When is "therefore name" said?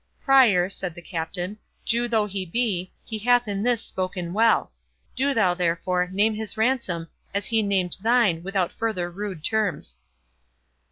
5.53-6.33